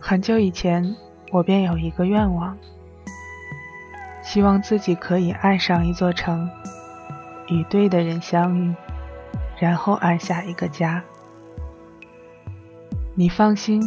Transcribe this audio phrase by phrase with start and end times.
[0.00, 0.94] 很久以前，
[1.32, 2.56] 我便有一个愿望，
[4.22, 6.48] 希望自己可以爱上一座城，
[7.48, 8.74] 与对的人相遇，
[9.58, 11.02] 然后安下一个家。
[13.14, 13.82] 你放心，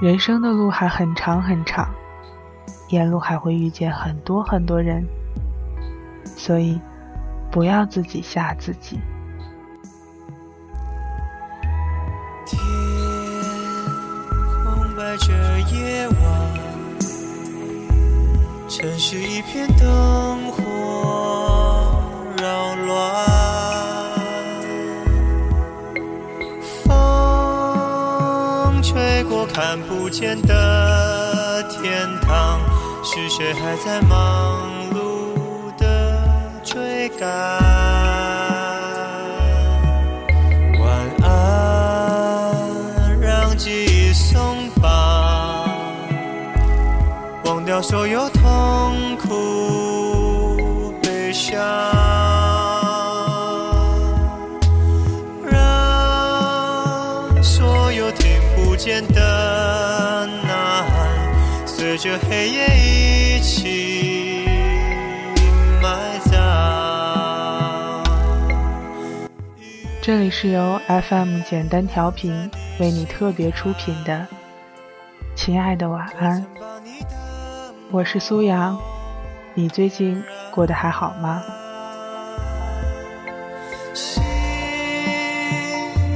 [0.00, 1.88] 人生的路还很长很长，
[2.90, 5.04] 沿路还会遇见很多很多人，
[6.24, 6.80] 所以
[7.50, 9.00] 不要自己吓自己。
[19.54, 20.60] 片灯火
[22.42, 22.90] 扰乱。
[26.82, 26.90] 风
[28.82, 32.58] 吹过看不见的天堂，
[33.04, 36.20] 是谁还在忙碌的
[36.64, 37.30] 追赶？
[40.80, 40.90] 晚
[41.22, 45.68] 安，让记忆松绑，
[47.44, 51.58] 忘掉所有痛苦悲伤，
[55.50, 61.08] 让所有听不见的呐喊，
[61.66, 64.44] 随着黑夜一起
[65.82, 68.04] 埋葬。
[70.02, 74.26] 这里是由 FM 简单调频为你特别出品的，
[75.34, 76.44] 亲爱的晚安。
[77.90, 78.78] 我是苏阳，
[79.56, 81.40] 你最近过得还好吗？
[83.94, 84.20] 心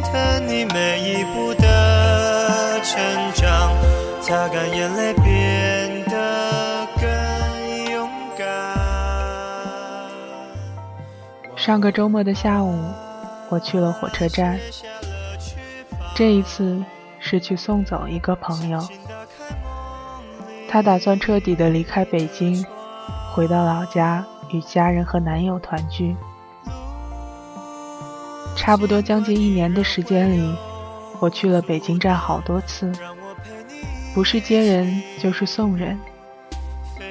[0.02, 3.00] 疼你每一步的成
[3.34, 3.72] 长，
[4.20, 8.76] 擦干眼泪变得更勇敢。
[11.54, 12.76] 上个周末的下午，
[13.50, 14.58] 我去了火车站，
[16.16, 16.82] 这一次
[17.20, 18.84] 是去送走一个朋友。
[20.68, 22.66] 他打算彻底的离开北京，
[23.32, 26.16] 回到老家与家人和男友团聚。
[28.56, 30.56] 差不多将近一年的时间里，
[31.20, 32.92] 我去了北京站好多次，
[34.14, 35.98] 不是接人就是送人。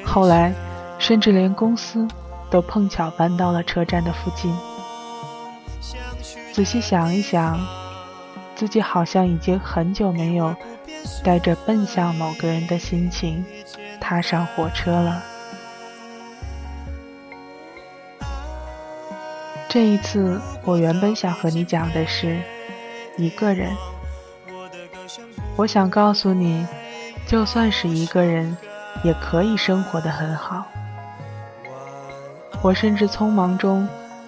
[0.05, 0.53] 后来，
[0.99, 2.07] 甚至连公司
[2.49, 4.53] 都碰巧搬到了车站的附近。
[6.53, 7.59] 仔细想一想，
[8.55, 10.55] 自己好像已经很久没有。
[11.23, 13.45] 带着奔向某个人的心情，
[13.99, 15.23] 踏上火车了。
[19.69, 22.39] 这一次，我原本想和你讲的是
[23.17, 23.75] 一个人。
[25.57, 26.65] 我想告诉你，
[27.27, 28.55] 就算是一个人，
[29.03, 30.65] 也可以生活的很好。
[32.61, 33.87] 我甚至匆忙中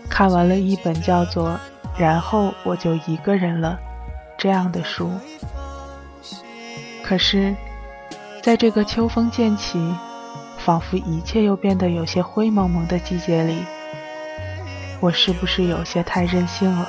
[0.09, 1.51] 看完了一本叫做
[1.97, 3.79] 《然后我就一个人了》
[4.38, 5.09] 这样的书。
[7.01, 7.56] 可是，
[8.44, 9.79] 在这个秋风渐起，
[10.57, 13.63] 仿佛一切又变得有些灰蒙蒙的季节里，
[15.00, 16.88] 我是不是有些太任性了？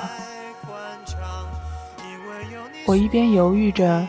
[2.85, 4.07] 我一边犹豫着，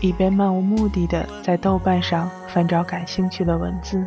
[0.00, 4.06] 一边漫无目的的在豆瓣上翻找感兴趣的文字，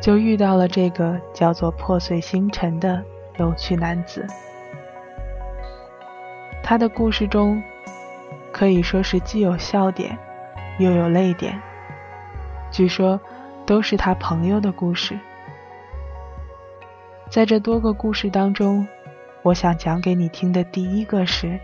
[0.00, 3.02] 就遇到了这个叫做“破碎星辰”的
[3.38, 4.26] 有趣男子。
[6.62, 7.62] 他的故事中。
[8.50, 10.18] 可以说是既有笑点，
[10.78, 11.60] 又有泪点。
[12.72, 13.20] 据说
[13.64, 15.16] 都是他朋友的故事。
[17.30, 18.88] 在这多个故事当中，
[19.42, 21.60] 我想讲给你听的第一个是：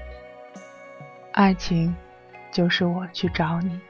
[1.32, 1.96] 爱情
[2.52, 3.80] 就是我去找你。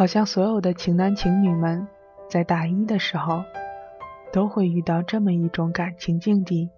[0.00, 1.86] 好像所有的情男情女们，
[2.26, 3.44] 在大一的时候，
[4.32, 6.70] 都会遇到这么一种感情境地。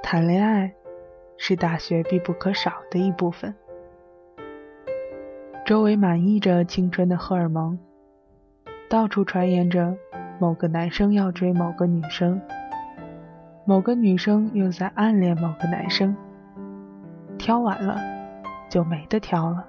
[0.00, 0.72] 谈恋爱
[1.36, 3.56] 是大学必不可少的一部分。
[5.66, 7.76] 周围满溢着青春的荷尔蒙，
[8.88, 9.96] 到处传言着
[10.38, 12.40] 某个男生要追某个女生，
[13.64, 16.16] 某个女生又在暗恋某个男生。
[17.36, 17.98] 挑完了，
[18.70, 19.66] 就没得挑了。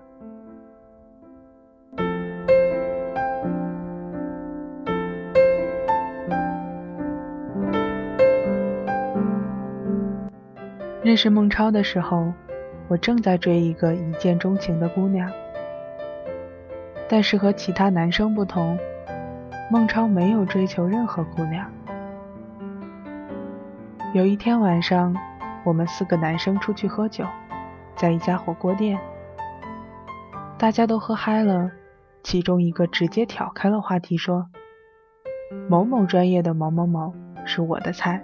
[11.09, 12.31] 认识孟超的时候，
[12.87, 15.27] 我正在追一个一见钟情的姑娘。
[17.07, 18.77] 但是和其他男生不同，
[19.71, 21.67] 孟超没有追求任何姑娘。
[24.13, 25.15] 有一天晚上，
[25.63, 27.25] 我们四个男生出去喝酒，
[27.95, 28.99] 在一家火锅店，
[30.59, 31.71] 大家都喝嗨了，
[32.21, 34.45] 其中一个直接挑开了话题，说
[35.67, 37.15] ：“某某专业的某某某
[37.45, 38.23] 是我的菜。”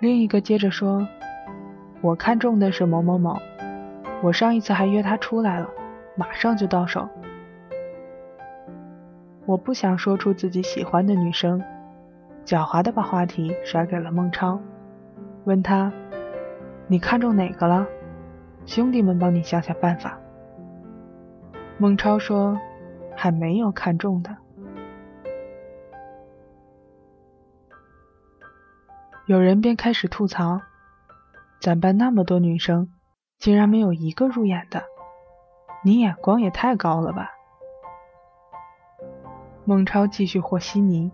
[0.00, 1.08] 另一个接着说
[2.00, 3.36] ：“我看中的是某某某，
[4.22, 5.68] 我上一次还约他出来了，
[6.14, 7.08] 马上就到手。”
[9.44, 11.62] 我不想说出自己喜欢的女生。
[12.44, 14.58] 狡猾的把话题甩给了孟超，
[15.44, 15.92] 问他
[16.86, 17.86] ：“你看中哪个了？
[18.66, 20.18] 兄弟们帮你想想办法。”
[21.76, 22.58] 孟超说
[23.16, 24.34] ：“还没有看中的。”
[29.28, 30.62] 有人便开始吐槽
[31.60, 32.88] ：“咱班那么多女生，
[33.38, 34.84] 竟然没有一个入眼的，
[35.84, 37.30] 你眼光也太高了吧？”
[39.66, 41.12] 孟超继续和稀泥。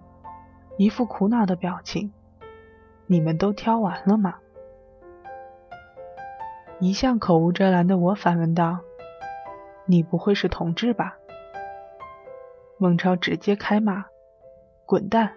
[0.77, 2.13] 一副苦恼的表情。
[3.07, 4.37] 你们都挑完了吗？
[6.79, 8.79] 一向口无遮拦的我反问道
[9.87, 11.17] ：“你不会是同志吧？”
[12.79, 14.05] 孟超直接开骂
[14.87, 15.33] ：“滚蛋！”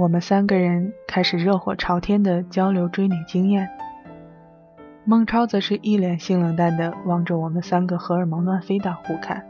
[0.00, 3.68] 我们三个人开始热火朝天的交流追女经验。
[5.04, 9.44] 孟超则是一脸性冷淡的望着我们三个荷尔蒙乱飞的互看，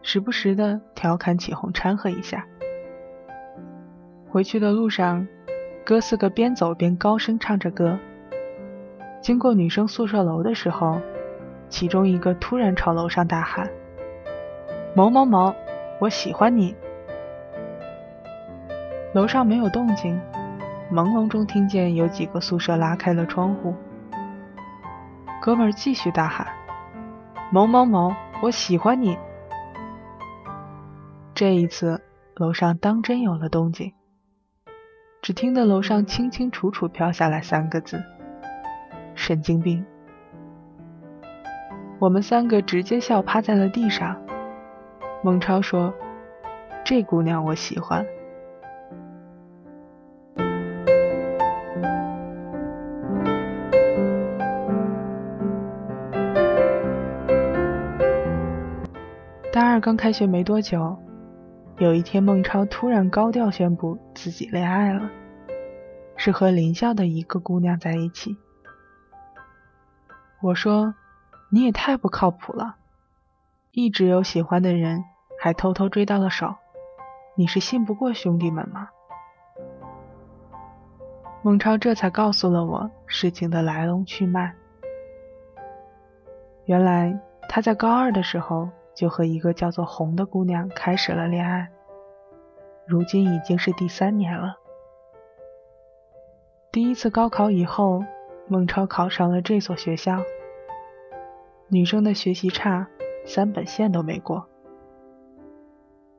[0.00, 2.46] 时不时的调侃起哄掺和一下。
[4.30, 5.28] 回去的路上，
[5.84, 7.98] 哥四个边走边高声唱着歌。
[9.20, 10.98] 经过女生宿舍楼的时候，
[11.68, 13.68] 其中一个突然朝楼上大喊
[14.96, 15.54] ：“某某某，
[16.00, 16.74] 我喜欢你！”
[19.16, 20.20] 楼上没有动静，
[20.92, 23.74] 朦胧中听见有几个宿舍拉开了窗户。
[25.40, 26.46] 哥们儿继续大喊
[27.50, 29.16] ：“某某某，我喜欢你！”
[31.32, 32.02] 这一次，
[32.34, 33.94] 楼上当真有了动静。
[35.22, 38.04] 只听得楼上清清楚楚飘下来三个字
[39.16, 39.82] ：“神经病！”
[41.98, 44.14] 我们三个直接笑趴在了地上。
[45.22, 45.94] 孟超说
[46.84, 48.04] ：“这姑娘我喜欢。”
[59.86, 60.98] 刚开学没多久，
[61.78, 65.08] 有一天，孟超突然高调宣布自己恋爱了，
[66.16, 68.36] 是和林校的一个姑娘在一起。
[70.42, 70.96] 我说
[71.50, 72.74] ：“你也太不靠谱了，
[73.70, 75.04] 一直有喜欢的人，
[75.40, 76.56] 还偷偷追到了手，
[77.36, 78.88] 你是信不过兄弟们吗？”
[81.42, 84.52] 孟超这才告诉了我事情的来龙去脉。
[86.64, 87.16] 原来
[87.48, 88.68] 他在高二的时候。
[88.96, 91.68] 就和一个叫做红的姑娘开始了恋爱，
[92.86, 94.56] 如今已经是第三年了。
[96.72, 98.02] 第一次高考以后，
[98.48, 100.22] 孟超考上了这所学校。
[101.68, 102.88] 女生的学习差，
[103.26, 104.46] 三本线都没过。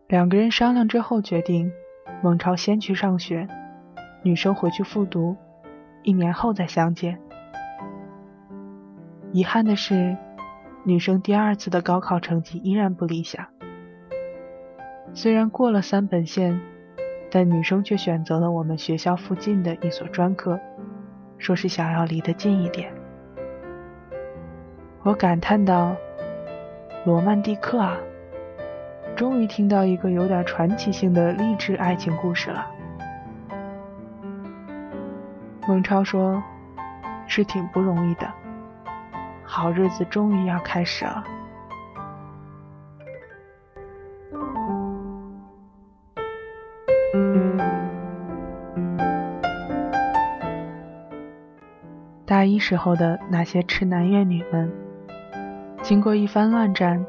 [0.07, 1.74] 两个人商量之后决定，
[2.21, 3.47] 孟超先去上学，
[4.21, 5.36] 女生回去复读，
[6.03, 7.19] 一年后再相见。
[9.31, 10.15] 遗憾的是。
[10.88, 13.46] 女生第二次的高考成绩依然不理想，
[15.13, 16.62] 虽然过了三本线，
[17.29, 20.58] 但女生却选择了我们学校附近的一所专科，
[21.38, 22.89] 说是想要离得近一点。
[25.03, 25.94] 我感叹道
[27.06, 27.98] ：“罗曼蒂克啊，
[29.13, 32.65] 终于听到一个有点传奇性的励志爱情故事了。”
[35.67, 36.41] 孟超说
[37.27, 38.25] ：“是挺不容易的。”
[39.50, 41.24] 好日子终于要开始了。
[52.25, 54.70] 大一时候的那些痴男怨女们，
[55.82, 57.04] 经过一番乱战，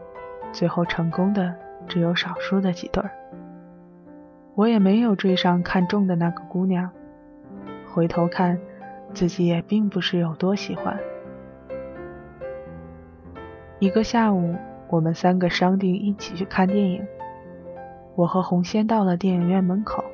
[0.52, 1.52] 最后成功的
[1.88, 3.10] 只有少数的几对儿。
[4.54, 6.88] 我也没有追上看中的那个姑娘，
[7.92, 8.58] 回头看，
[9.12, 10.96] 自己也并不是有多喜欢。
[13.80, 14.56] 一个下午，
[14.88, 17.06] 我们三个商定一起去看电影。
[18.16, 20.04] 我和红先到了电影院门口。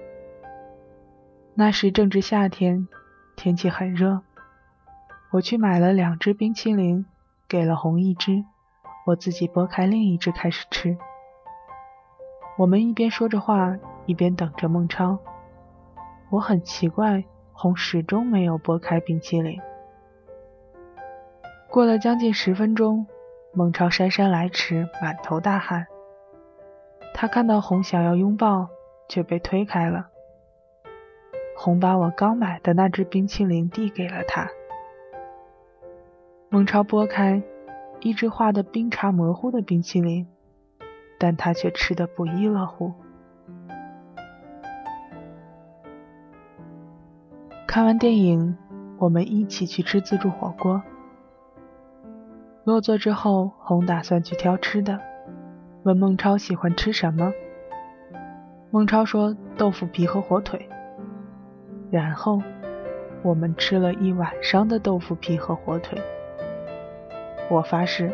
[1.54, 2.86] 那时正值夏天，
[3.36, 4.20] 天气很热。
[5.30, 7.06] 我去买了两只冰淇淋，
[7.48, 8.44] 给了红一只，
[9.06, 10.98] 我自己剥开另一只开始吃。
[12.58, 15.18] 我们一边说着话，一边等着孟超。
[16.28, 19.58] 我很奇怪，红始终没有剥开冰淇淋。
[21.70, 23.06] 过了将近十分钟。
[23.56, 25.86] 孟超姗姗来迟，满头大汗。
[27.14, 28.68] 他看到红想要拥抱，
[29.08, 30.08] 却被推开了。
[31.56, 34.50] 红把我刚买的那只冰淇淋递给了他。
[36.48, 37.40] 孟超拨开，
[38.00, 40.26] 一只画的冰碴模糊的冰淇淋，
[41.16, 42.92] 但他却吃得不亦乐乎。
[47.68, 48.56] 看完电影，
[48.98, 50.82] 我们一起去吃自助火锅。
[52.64, 54.98] 落座之后，红打算去挑吃的，
[55.82, 57.30] 问孟超喜欢吃什么。
[58.70, 60.66] 孟超说豆腐皮和火腿。
[61.90, 62.40] 然后，
[63.22, 66.00] 我们吃了一晚上的豆腐皮和火腿。
[67.50, 68.10] 我发誓，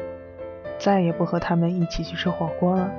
[0.79, 2.91] 再也不和他们一起去吃火锅了。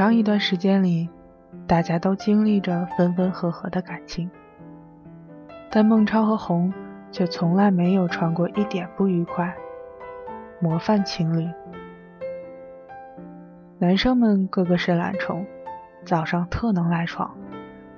[0.00, 1.10] 长一段时间里，
[1.66, 4.30] 大家都经历着分分合合的感情，
[5.70, 6.72] 但孟超和红
[7.12, 9.54] 却从来没有传过一点不愉快，
[10.58, 11.46] 模范情侣。
[13.78, 15.44] 男生们个个是懒虫，
[16.06, 17.30] 早上特能赖床，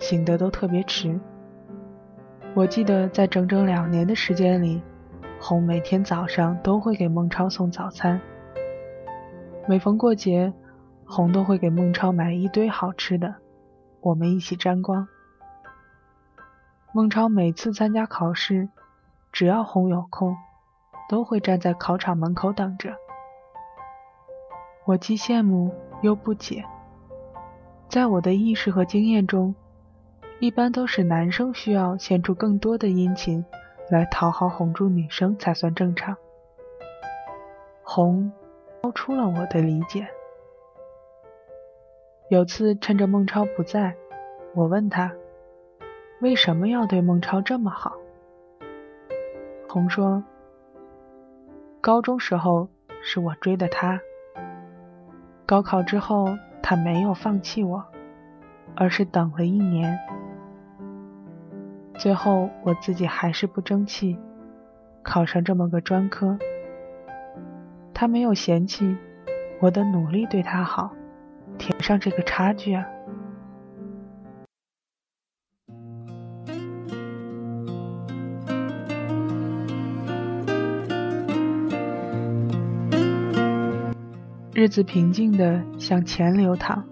[0.01, 1.21] 醒得都特别迟。
[2.53, 4.83] 我记得在整整两年的时间里，
[5.39, 8.21] 红每天早上都会给孟超送早餐，
[9.69, 10.53] 每逢过节。
[11.13, 13.35] 红都会给孟超买一堆好吃的，
[14.01, 15.07] 我们一起沾光。
[16.91, 18.71] 孟超每次参加考试，
[19.31, 20.35] 只要红有空，
[21.11, 22.95] 都会站在考场门口等着。
[24.87, 26.65] 我既羡慕又不解，
[27.91, 29.55] 在我的意识和经验中，
[30.41, 33.45] 一般都是男生需要献出更多的殷勤
[33.91, 36.17] 来讨好哄住女生才算正常。
[37.83, 38.33] 红
[38.83, 40.09] 超出了我的理解。
[42.33, 43.95] 有次趁着孟超不在，
[44.55, 45.13] 我问他
[46.23, 47.93] 为什么要对孟超这么好。
[49.69, 50.25] 红说
[51.83, 52.71] ：“高中时候
[53.03, 54.01] 是我追的他，
[55.45, 57.85] 高考之后他没有放弃我，
[58.77, 59.99] 而是等了一年，
[61.99, 64.19] 最后我自己还是不争气，
[65.03, 66.39] 考上这么个专科。
[67.93, 68.97] 他没有嫌弃
[69.61, 70.95] 我的努力，对他好。”
[71.59, 72.87] 填上这个差距啊！
[84.55, 86.85] 日子平静的向前流淌。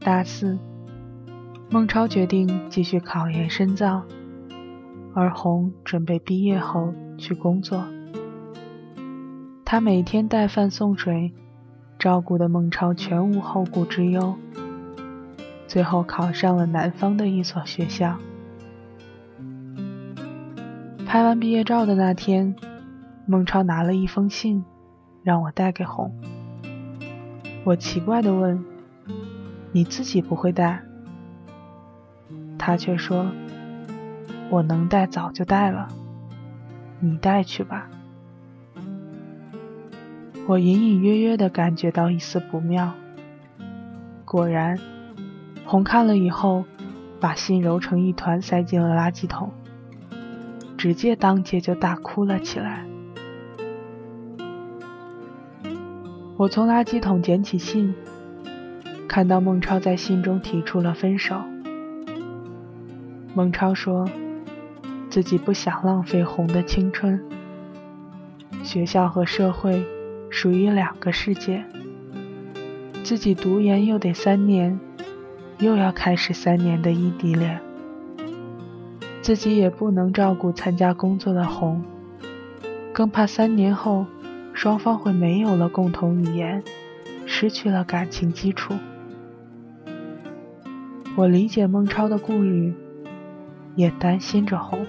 [0.00, 0.58] 大四，
[1.70, 4.02] 孟超决定继续考研深造，
[5.14, 7.84] 而红准备毕业后去工作。
[9.64, 11.32] 他每天带饭送水。
[12.00, 14.34] 照顾的孟超全无后顾之忧，
[15.66, 18.16] 最后考上了南方的一所学校。
[21.06, 22.56] 拍完毕业照的那天，
[23.26, 24.64] 孟超拿了一封信，
[25.22, 26.10] 让我带给红。
[27.64, 28.64] 我奇怪的问
[29.70, 30.80] ：“你自己不会带？”
[32.58, 33.30] 他却说
[34.48, 35.88] ：“我能带早就带了，
[36.98, 37.90] 你带去吧。”
[40.50, 42.92] 我隐隐约约地感觉到一丝不妙。
[44.24, 44.76] 果然，
[45.64, 46.64] 红看了以后，
[47.20, 49.52] 把信揉成一团塞进了垃圾桶，
[50.76, 52.84] 直接当街就大哭了起来。
[56.36, 57.94] 我从垃圾桶捡起信，
[59.06, 61.40] 看到孟超在信中提出了分手。
[63.34, 64.04] 孟超说，
[65.10, 67.22] 自己不想浪费红的青春，
[68.64, 69.86] 学校和社会。
[70.30, 71.64] 属于两个世界，
[73.02, 74.78] 自己读研又得三年，
[75.58, 77.60] 又要开始三年的异地恋，
[79.20, 81.82] 自己也不能照顾参加工作的红，
[82.92, 84.06] 更怕三年后
[84.54, 86.62] 双方会没有了共同语言，
[87.26, 88.74] 失去了感情基础。
[91.16, 92.72] 我理解孟超的顾虑，
[93.74, 94.86] 也担心着红。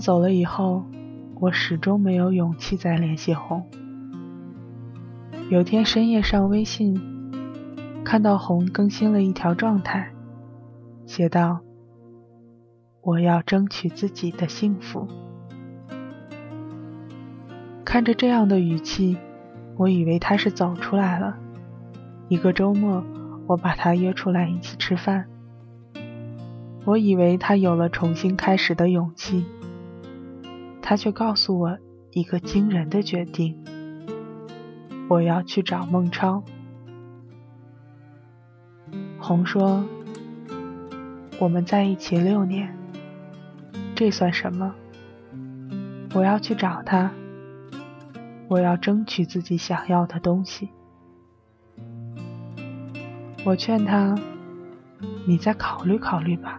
[0.00, 0.84] 走了以后，
[1.40, 3.66] 我始终没有勇气再联系红。
[5.50, 7.00] 有天深夜上微信，
[8.04, 10.10] 看到红更新了一条状态，
[11.06, 11.60] 写道
[13.00, 15.06] ：“我要争取自己的幸福。”
[17.84, 19.16] 看着这样的语气，
[19.76, 21.38] 我以为他是走出来了，
[22.28, 23.02] 一个周末，
[23.46, 25.26] 我把他约出来一起吃饭。
[26.84, 29.46] 我以为他有了重新开始的勇气，
[30.88, 31.76] 他却告诉我
[32.12, 33.62] 一个惊人的决定：
[35.06, 36.42] 我要去找孟超。
[39.18, 39.84] 红说
[41.38, 42.74] ：“我们在一起六年，
[43.94, 44.74] 这算什么？
[46.14, 47.12] 我要去找他，
[48.48, 50.70] 我要争取自己想要的东西。”
[53.44, 54.14] 我劝他
[55.28, 56.58] ：“你再考虑考虑吧。”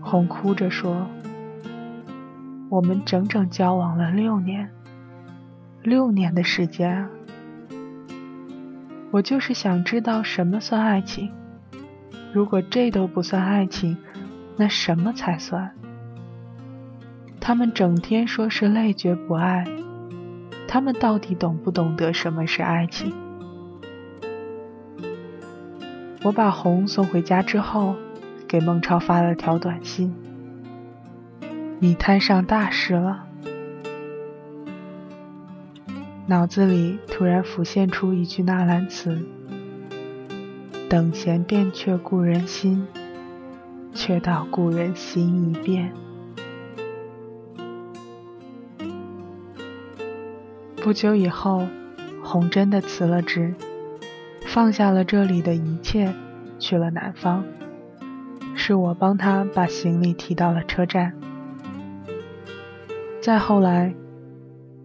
[0.00, 1.08] 红哭着说
[2.70, 4.70] ：“我们整整交往了六年，
[5.82, 7.08] 六年的时间！
[9.10, 11.32] 我就是想知道什么算爱情。
[12.32, 13.96] 如果这都不算爱情，
[14.56, 15.72] 那什么才算？
[17.40, 19.66] 他们整天说是累觉不爱，
[20.68, 23.12] 他们到底懂不懂得什么是爱情？”
[26.22, 27.96] 我把红送回家之后。
[28.48, 30.12] 给孟超发了条短信
[31.80, 33.24] ：“你摊上大事了。”
[36.28, 39.26] 脑子里突然浮现出一句纳兰词
[40.88, 42.86] ：“等闲变却故人心，
[43.92, 45.92] 却道故人心已变。”
[50.76, 51.66] 不久以后，
[52.22, 53.54] 红真的辞了职，
[54.46, 56.14] 放下了这里的一切，
[56.58, 57.44] 去了南方。
[58.54, 61.19] 是我帮他把行李提到了车站。
[63.22, 63.94] 再后来，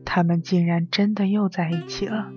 [0.04, 2.30] 他们竟然真的又在一起了。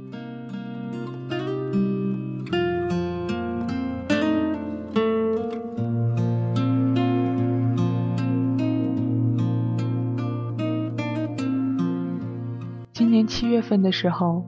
[12.93, 14.47] 今年七月份的时候，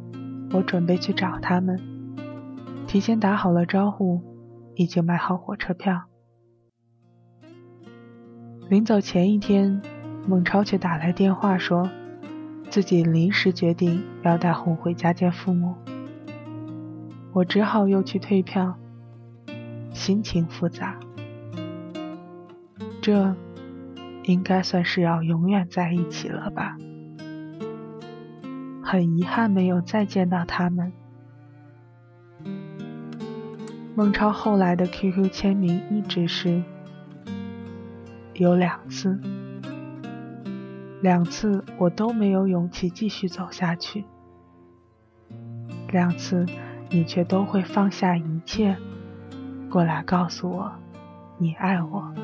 [0.53, 1.81] 我准备去找他们，
[2.87, 4.23] 提前打好了招呼，
[4.77, 6.05] 已经买好火车票。
[8.69, 9.83] 临走前一天，
[10.31, 11.91] 孟超却打来电话，说
[12.71, 15.75] 自己临时决定要带红回家见父母。
[17.33, 18.79] 我只好又去退票，
[19.93, 21.01] 心情复杂。
[23.03, 23.35] 这
[24.23, 26.77] 应该算是要永远在一起了吧？
[28.85, 30.93] 很遗憾没有再见到他们。
[33.97, 36.63] 孟超后来的 QQ 签名一直是。
[38.35, 39.21] 有两次，
[41.03, 44.05] 两次我都没有勇气继续走下去。
[45.91, 46.47] 两次，
[46.91, 48.77] 你却都会放下一切，
[49.71, 50.73] 过来告诉我，
[51.39, 52.15] 你爱我。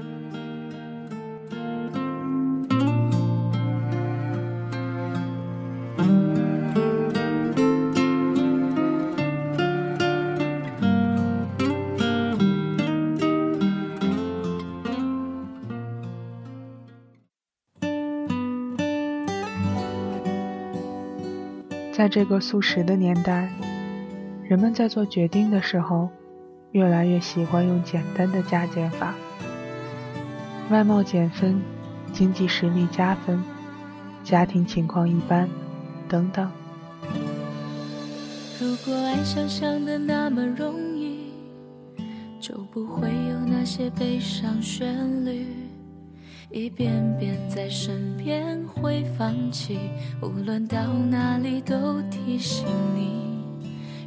[22.06, 23.52] 在这个速食的年代，
[24.44, 26.08] 人们在做决定的时候，
[26.70, 29.12] 越来越喜欢用简单的加减法：
[30.70, 31.60] 外貌减分，
[32.12, 33.42] 经济实力加分，
[34.22, 35.48] 家庭情况一般，
[36.08, 36.48] 等等。
[38.60, 41.32] 如果爱想象的那么容易，
[42.38, 45.44] 就不会有那些悲伤旋律。
[46.56, 49.78] 一遍遍在身边会放弃，
[50.22, 50.78] 无论到
[51.10, 53.44] 哪里都提醒你。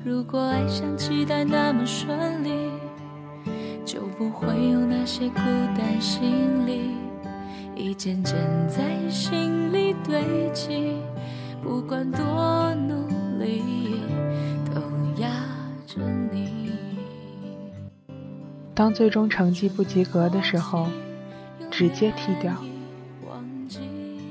[0.04, 2.50] 如果爱像期待那么顺利，
[3.86, 5.36] 就不会有那些孤
[5.78, 6.90] 单心理，
[7.76, 8.36] 一件件
[8.68, 10.96] 在心里堆积。
[11.62, 13.06] 不管多努
[13.38, 13.62] 力，
[14.74, 14.82] 都
[15.22, 15.30] 压
[15.86, 16.72] 着你。
[18.74, 20.88] 当最终成绩不及格的时候。
[21.80, 22.54] 直接踢掉。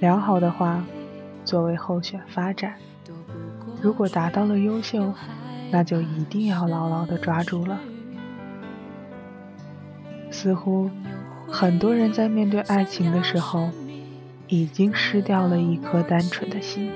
[0.01, 0.85] 良好的话，
[1.47, 2.75] 作为候选发展。
[3.81, 5.15] 如果达到了优秀，
[5.71, 7.81] 那就一定要牢牢的抓住了。
[10.31, 10.91] 似乎
[11.49, 13.71] 很多人在面对爱情的时候，
[14.49, 16.91] 已经失掉了一颗单纯的心。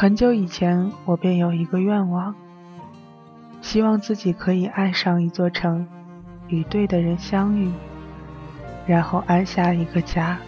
[0.00, 2.32] 很久以前，我便有一个愿望，
[3.60, 5.84] 希望自己可以爱上一座城，
[6.46, 7.68] 与对的人相遇，
[8.86, 10.38] 然后安下一个家。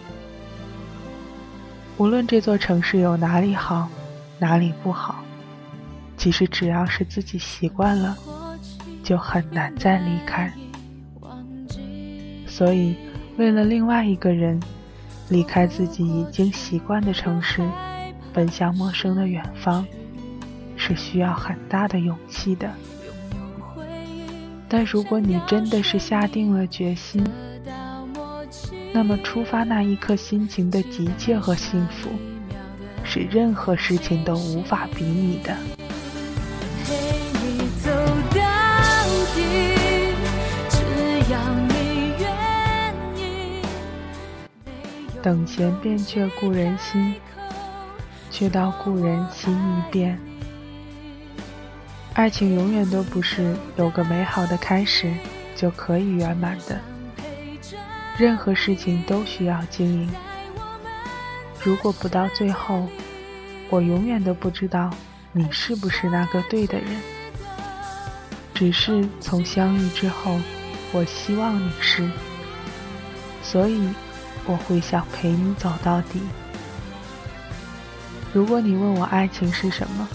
[1.97, 3.89] 无论这座城市有哪里好，
[4.39, 5.21] 哪里不好，
[6.15, 8.15] 其实只要是自己习惯了，
[9.03, 10.49] 就很难再离开。
[12.47, 12.95] 所以，
[13.35, 14.57] 为了另外一个人，
[15.27, 17.61] 离开自己已经习惯的城市，
[18.33, 19.85] 奔向陌生的远方，
[20.75, 22.69] 是需要很大的勇气的。
[24.67, 27.25] 但如果你真的是下定了决心，
[28.93, 32.09] 那么出发那一刻心情的急切和幸福，
[33.03, 35.55] 是任何事情都无法比拟的。
[45.21, 47.13] 等闲变却故人心，
[48.41, 50.19] 却道故人心易变。
[52.13, 55.13] 爱情永远都不是有个美好的开始
[55.55, 56.81] 就可以圆满的，
[58.17, 60.11] 任何事情都需要经营。
[61.63, 62.89] 如果不到最后，
[63.69, 64.89] 我永远都不知道
[65.31, 66.99] 你是不是那个对的人。
[68.55, 70.39] 只是从相遇之后，
[70.91, 72.09] 我希望你是，
[73.43, 73.87] 所以。
[74.47, 76.19] 我会想陪你走到底。
[78.33, 80.07] 如果你问我爱情是什么，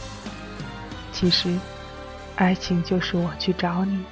[1.13, 1.55] 其实，
[2.37, 4.03] 爱情就是我去找你。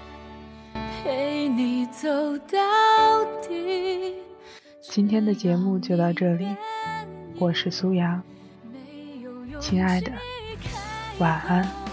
[1.03, 4.15] 陪你走到底。
[4.83, 6.47] 今天的节目就到这里，
[7.39, 8.23] 我是苏阳，
[9.59, 10.13] 亲爱的，
[11.19, 11.84] 晚安。